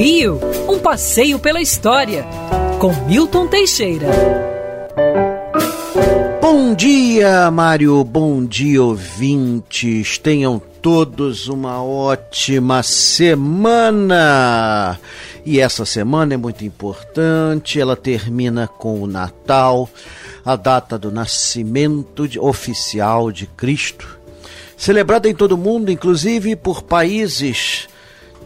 Rio, 0.00 0.40
um 0.66 0.78
passeio 0.78 1.38
pela 1.38 1.60
história, 1.60 2.24
com 2.78 2.90
Milton 3.06 3.46
Teixeira. 3.48 4.06
Bom 6.40 6.74
dia, 6.74 7.50
Mário. 7.50 8.02
Bom 8.02 8.42
dia, 8.42 8.82
ouvintes. 8.82 10.16
Tenham 10.16 10.58
todos 10.80 11.48
uma 11.48 11.84
ótima 11.84 12.82
semana. 12.82 13.78
E 15.44 15.60
essa 15.60 15.84
semana 15.84 16.32
é 16.32 16.38
muito 16.38 16.64
importante. 16.64 17.78
Ela 17.78 17.94
termina 17.94 18.66
com 18.66 19.02
o 19.02 19.06
Natal, 19.06 19.86
a 20.42 20.56
data 20.56 20.98
do 20.98 21.12
nascimento 21.12 22.26
oficial 22.40 23.30
de 23.30 23.46
Cristo, 23.46 24.18
celebrada 24.78 25.28
em 25.28 25.34
todo 25.34 25.52
o 25.52 25.58
mundo, 25.58 25.90
inclusive 25.92 26.56
por 26.56 26.84
países 26.84 27.89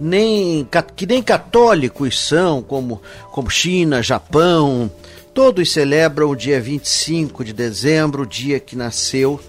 nem, 0.01 0.69
que 0.97 1.07
nem 1.07 1.23
católicos 1.23 2.21
são, 2.21 2.63
como, 2.63 3.01
como 3.31 3.51
China, 3.51 4.03
Japão. 4.03 4.91
Todos 5.33 5.73
celebram 5.73 6.31
o 6.31 6.37
dia 6.37 6.61
25 6.61 7.45
de 7.45 7.53
dezembro, 7.53 8.23
o 8.23 8.27
dia 8.27 8.61
que 8.61 8.77
nasceu 8.77 9.41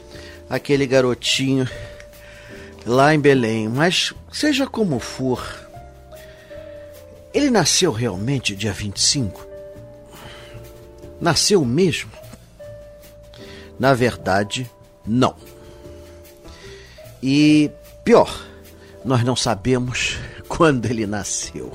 aquele 0.49 0.85
garotinho 0.87 1.69
lá 2.85 3.13
em 3.13 3.19
Belém. 3.19 3.67
Mas, 3.67 4.13
seja 4.31 4.67
como 4.67 4.99
for, 4.99 5.43
ele 7.33 7.49
nasceu 7.49 7.91
realmente 7.91 8.55
dia 8.55 8.71
25? 8.71 9.45
Nasceu 11.19 11.63
mesmo? 11.65 12.11
Na 13.79 13.93
verdade, 13.93 14.69
não. 15.05 15.35
E 17.21 17.69
pior, 18.03 18.45
nós 19.03 19.23
não 19.23 19.35
sabemos 19.35 20.17
quando 20.55 20.85
ele 20.85 21.05
nasceu. 21.05 21.71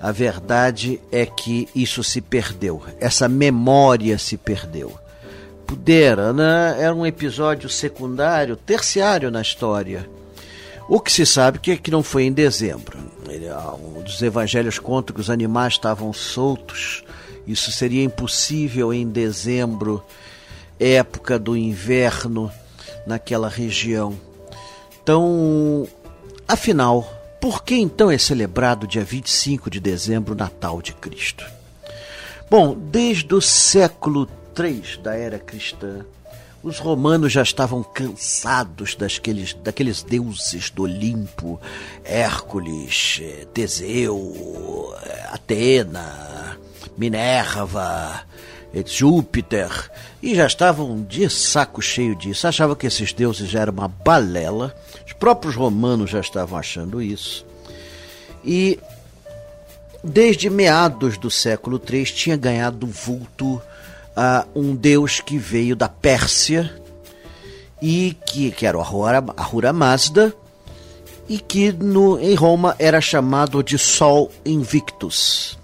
A 0.00 0.12
verdade 0.12 1.00
é 1.10 1.26
que 1.26 1.68
isso 1.74 2.04
se 2.04 2.20
perdeu, 2.20 2.82
essa 3.00 3.28
memória 3.28 4.16
se 4.18 4.36
perdeu. 4.36 4.98
Pudera, 5.66 6.32
né? 6.32 6.76
Era 6.78 6.94
um 6.94 7.04
episódio 7.04 7.68
secundário, 7.68 8.56
terciário 8.56 9.30
na 9.30 9.42
história. 9.42 10.08
O 10.88 11.00
que 11.00 11.12
se 11.12 11.26
sabe 11.26 11.58
que 11.58 11.72
é 11.72 11.76
que 11.76 11.90
não 11.90 12.02
foi 12.02 12.24
em 12.24 12.32
dezembro. 12.32 12.96
Um 13.82 14.00
dos 14.00 14.22
evangelhos 14.22 14.78
conta 14.78 15.12
que 15.12 15.20
os 15.20 15.28
animais 15.28 15.74
estavam 15.74 16.12
soltos. 16.12 17.04
Isso 17.46 17.70
seria 17.70 18.02
impossível 18.02 18.94
em 18.94 19.06
dezembro, 19.06 20.02
época 20.80 21.38
do 21.38 21.56
inverno 21.56 22.50
naquela 23.06 23.48
região. 23.48 24.18
Então, 25.02 25.86
afinal, 26.46 27.17
por 27.40 27.62
que 27.62 27.74
então 27.76 28.10
é 28.10 28.18
celebrado 28.18 28.86
dia 28.86 29.04
25 29.04 29.70
de 29.70 29.80
dezembro 29.80 30.34
o 30.34 30.36
Natal 30.36 30.82
de 30.82 30.92
Cristo? 30.92 31.44
Bom, 32.50 32.74
desde 32.74 33.34
o 33.34 33.40
século 33.40 34.28
III 34.58 34.98
da 35.02 35.14
era 35.14 35.38
cristã, 35.38 36.04
os 36.62 36.78
romanos 36.78 37.32
já 37.32 37.42
estavam 37.42 37.82
cansados 37.82 38.94
daqueles, 38.96 39.54
daqueles 39.54 40.02
deuses 40.02 40.70
do 40.70 40.82
Olimpo, 40.82 41.60
Hércules, 42.04 43.20
eh, 43.22 43.46
Teseu, 43.54 44.94
eh, 45.04 45.28
Atena, 45.30 46.58
Minerva, 46.96 48.24
Júpiter, 48.84 49.70
e 50.22 50.34
já 50.34 50.46
estavam 50.46 51.02
de 51.02 51.28
saco 51.28 51.80
cheio 51.80 52.14
disso. 52.14 52.46
Achavam 52.46 52.76
que 52.76 52.86
esses 52.86 53.12
deuses 53.12 53.54
eram 53.54 53.72
uma 53.72 53.88
balela 53.88 54.74
próprios 55.18 55.56
romanos 55.56 56.10
já 56.10 56.20
estavam 56.20 56.58
achando 56.58 57.02
isso. 57.02 57.44
E 58.44 58.78
desde 60.02 60.48
meados 60.48 61.18
do 61.18 61.30
século 61.30 61.80
III 61.84 62.04
tinha 62.04 62.36
ganhado 62.36 62.86
vulto 62.86 63.60
a 64.16 64.46
um 64.54 64.74
deus 64.74 65.20
que 65.20 65.36
veio 65.36 65.76
da 65.76 65.88
Pérsia 65.88 66.72
e 67.82 68.16
que, 68.26 68.50
que 68.50 68.64
era 68.64 68.78
o 68.78 68.80
Ahura 69.36 69.72
Mazda 69.72 70.32
e 71.28 71.38
que 71.38 71.72
no, 71.72 72.18
em 72.18 72.34
Roma 72.34 72.74
era 72.78 73.00
chamado 73.00 73.62
de 73.62 73.76
Sol 73.76 74.30
Invictus. 74.46 75.58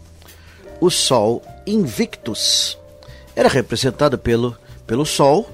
O 0.81 0.91
Sol 0.91 1.43
Invictus 1.67 2.77
era 3.35 3.49
representado 3.49 4.19
pelo, 4.19 4.57
pelo 4.87 5.05
Sol 5.05 5.49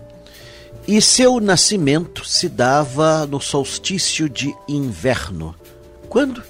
e 0.87 1.01
seu 1.01 1.41
nascimento 1.41 2.25
se 2.25 2.49
dava 2.49 3.27
no 3.27 3.41
solstício 3.41 4.29
de 4.29 4.55
inverno. 4.69 5.55
Quando? 6.09 6.43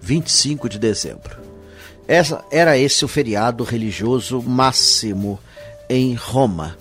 25 0.00 0.68
de 0.68 0.78
dezembro. 0.78 1.38
Essa, 2.06 2.44
era 2.50 2.76
esse 2.78 3.04
o 3.04 3.08
feriado 3.08 3.64
religioso 3.64 4.42
máximo 4.42 5.38
em 5.88 6.14
Roma. 6.14 6.76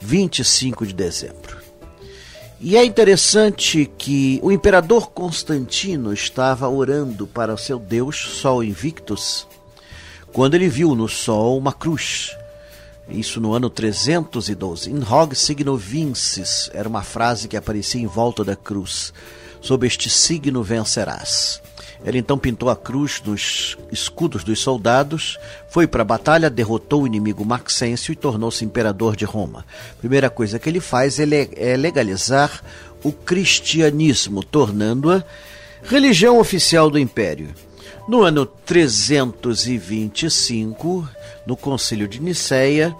25 0.00 0.86
de 0.86 0.94
dezembro. 0.94 1.58
E 2.60 2.76
é 2.76 2.84
interessante 2.84 3.90
que 3.96 4.40
o 4.42 4.50
imperador 4.50 5.10
Constantino 5.10 6.12
estava 6.12 6.68
orando 6.68 7.26
para 7.26 7.54
o 7.54 7.58
seu 7.58 7.78
deus 7.78 8.16
Sol 8.16 8.64
Invictus 8.64 9.46
quando 10.32 10.54
ele 10.54 10.68
viu 10.68 10.94
no 10.94 11.08
sol 11.08 11.56
uma 11.56 11.72
cruz 11.72 12.36
isso 13.08 13.40
no 13.40 13.54
ano 13.54 13.70
312. 13.70 14.90
In 14.90 15.02
hog 15.02 15.34
signo 15.34 15.76
vinces 15.76 16.70
era 16.74 16.88
uma 16.88 17.02
frase 17.02 17.48
que 17.48 17.56
aparecia 17.56 18.00
em 18.00 18.06
volta 18.06 18.44
da 18.44 18.54
cruz. 18.54 19.12
Sob 19.60 19.86
este 19.86 20.08
signo 20.08 20.62
vencerás. 20.62 21.60
Ele 22.04 22.18
então 22.18 22.38
pintou 22.38 22.70
a 22.70 22.76
cruz 22.76 23.20
nos 23.24 23.76
escudos 23.90 24.44
dos 24.44 24.60
soldados, 24.60 25.36
foi 25.68 25.86
para 25.86 26.02
a 26.02 26.04
batalha, 26.04 26.48
derrotou 26.48 27.02
o 27.02 27.06
inimigo 27.06 27.44
Maxêncio 27.44 28.12
e 28.12 28.16
tornou-se 28.16 28.64
imperador 28.64 29.16
de 29.16 29.24
Roma. 29.24 29.64
Primeira 29.98 30.30
coisa 30.30 30.58
que 30.58 30.68
ele 30.68 30.80
faz 30.80 31.18
é 31.18 31.76
legalizar 31.76 32.62
o 33.02 33.10
cristianismo, 33.10 34.44
tornando-a 34.44 35.24
religião 35.82 36.38
oficial 36.38 36.88
do 36.88 36.98
império. 36.98 37.48
No 38.06 38.22
ano 38.22 38.46
325, 38.46 41.08
no 41.46 41.56
Concílio 41.56 42.06
de 42.08 42.20
Nicéia, 42.20 42.94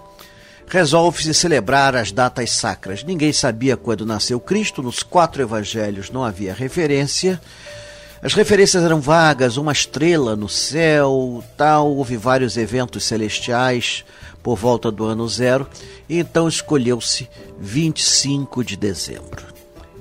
resolve-se 0.67 1.33
celebrar 1.33 1.95
as 1.95 2.11
datas 2.11 2.51
sacras. 2.51 3.03
Ninguém 3.03 3.33
sabia 3.33 3.75
quando 3.75 4.05
nasceu 4.05 4.39
Cristo, 4.39 4.83
nos 4.83 5.01
quatro 5.01 5.41
evangelhos 5.41 6.11
não 6.11 6.23
havia 6.23 6.53
referência. 6.53 7.41
As 8.21 8.33
referências 8.33 8.83
eram 8.83 9.01
vagas, 9.01 9.57
uma 9.57 9.71
estrela 9.71 10.35
no 10.35 10.49
céu, 10.49 11.43
tal, 11.57 11.95
houve 11.95 12.17
vários 12.17 12.57
eventos 12.57 13.05
celestiais 13.05 14.03
por 14.43 14.57
volta 14.57 14.91
do 14.91 15.05
ano 15.05 15.27
zero, 15.27 15.67
e 16.07 16.19
então 16.19 16.47
escolheu-se 16.47 17.27
25 17.59 18.63
de 18.63 18.75
dezembro, 18.75 19.43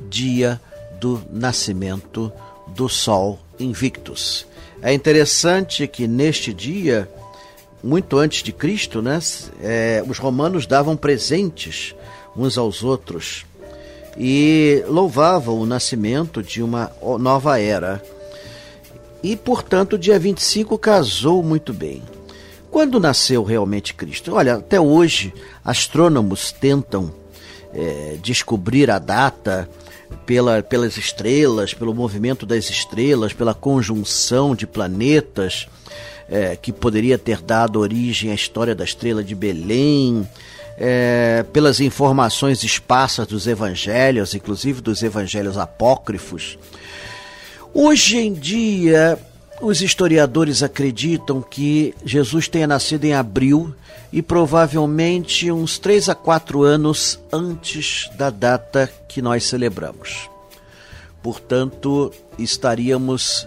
dia 0.09 0.61
do 1.01 1.23
nascimento 1.31 2.33
do 2.69 2.89
Sol 2.89 3.39
Invictus. 3.59 4.47
É 4.81 4.93
interessante 4.93 5.87
que 5.89 6.07
neste 6.07 6.53
dia, 6.53 7.09
muito 7.83 8.17
antes 8.17 8.43
de 8.43 8.53
Cristo, 8.53 9.03
né, 9.03 9.19
é, 9.61 10.05
os 10.07 10.19
romanos 10.19 10.67
davam 10.67 10.97
presentes 10.97 11.95
uns 12.37 12.57
aos 12.57 12.85
outros 12.85 13.45
e 14.17 14.85
louvavam 14.87 15.59
o 15.59 15.67
nascimento 15.67 16.43
de 16.43 16.63
uma 16.63 16.93
nova 17.19 17.61
era. 17.61 18.03
E, 19.23 19.35
portanto, 19.35 19.99
dia 19.99 20.19
25 20.19 20.79
casou 20.79 21.43
muito 21.43 21.73
bem. 21.73 22.03
Quando 22.71 23.01
nasceu 23.01 23.43
realmente 23.43 23.95
Cristo? 23.95 24.35
Olha, 24.35 24.57
até 24.57 24.81
hoje, 24.81 25.35
astrônomos 25.65 26.53
tentam 26.53 27.13
é, 27.75 28.17
descobrir 28.23 28.91
a 28.91 28.99
data 28.99 29.69
pela, 30.27 30.63
pelas 30.63 30.97
estrelas, 30.97 31.75
pelo 31.75 31.95
movimento 31.95 32.47
das 32.47 32.69
estrelas, 32.71 33.33
pela 33.33 33.55
conjunção 33.55 34.55
de 34.55 34.67
planetas, 34.67 35.69
é, 36.29 36.57
que 36.57 36.73
poderia 36.73 37.19
ter 37.19 37.41
dado 37.41 37.81
origem 37.81 38.31
à 38.31 38.35
história 38.35 38.75
da 38.75 38.85
estrela 38.85 39.25
de 39.25 39.35
Belém, 39.35 40.29
é, 40.77 41.45
pelas 41.53 41.81
informações 41.81 42.63
esparsas 42.63 43.27
dos 43.27 43.47
evangelhos, 43.47 44.35
inclusive 44.35 44.81
dos 44.81 45.03
evangelhos 45.03 45.59
apócrifos. 45.59 46.59
Hoje 47.75 48.19
em 48.19 48.33
dia, 48.33 49.19
os 49.61 49.83
historiadores 49.83 50.63
acreditam 50.63 51.43
que 51.43 51.95
Jesus 52.05 52.49
tenha 52.49 52.67
nascido 52.67 53.05
em 53.05 53.15
abril 53.15 53.75
e 54.13 54.23
provavelmente 54.23 55.51
uns 55.51 55.79
três 55.79 56.09
a 56.09 56.15
quatro 56.15 56.63
anos 56.63 57.19
antes 57.33 58.09
da 58.17 58.31
data 58.31 58.91
que 59.09 59.21
nós 59.21 59.45
celebramos. 59.45 60.31
Portanto, 61.23 62.13
estaríamos 62.39 63.47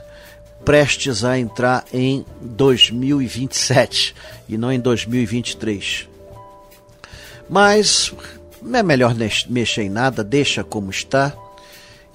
prestes 0.64 1.24
a 1.24 1.40
entrar 1.40 1.86
em 1.92 2.26
2027 2.42 4.14
e 4.48 4.58
não 4.58 4.72
em 4.72 4.80
2023. 4.80 6.08
Mas 7.50 8.14
é 8.72 8.84
melhor 8.84 9.16
mexer 9.50 9.84
em 9.84 9.90
nada, 9.90 10.24
deixa 10.24 10.64
como 10.64 10.92
está 10.92 11.36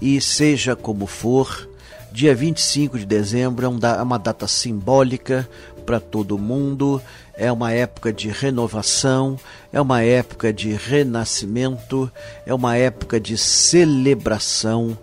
e 0.00 0.20
seja 0.20 0.76
como 0.76 1.06
for, 1.06 1.68
Dia 2.12 2.34
25 2.34 2.98
de 2.98 3.04
dezembro 3.04 3.66
é 3.66 4.02
uma 4.02 4.18
data 4.18 4.46
simbólica 4.46 5.48
para 5.84 6.00
todo 6.00 6.38
mundo, 6.38 7.00
é 7.36 7.50
uma 7.52 7.72
época 7.72 8.12
de 8.12 8.28
renovação, 8.28 9.38
é 9.72 9.80
uma 9.80 10.02
época 10.02 10.52
de 10.52 10.72
renascimento, 10.72 12.10
é 12.44 12.52
uma 12.54 12.76
época 12.76 13.20
de 13.20 13.36
celebração. 13.36 14.96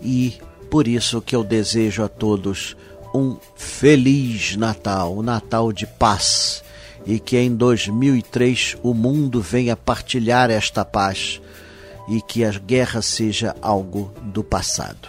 E 0.00 0.40
por 0.70 0.86
isso 0.86 1.20
que 1.20 1.34
eu 1.34 1.42
desejo 1.42 2.02
a 2.02 2.08
todos 2.08 2.76
um 3.12 3.36
feliz 3.56 4.56
Natal, 4.56 5.18
um 5.18 5.22
Natal 5.22 5.72
de 5.72 5.86
paz. 5.86 6.62
E 7.04 7.18
que 7.18 7.36
em 7.36 7.54
2003 7.54 8.76
o 8.82 8.94
mundo 8.94 9.40
venha 9.40 9.74
partilhar 9.74 10.50
esta 10.50 10.84
paz 10.84 11.40
e 12.08 12.20
que 12.20 12.44
a 12.44 12.50
guerra 12.50 13.00
seja 13.02 13.56
algo 13.62 14.12
do 14.22 14.44
passado. 14.44 15.08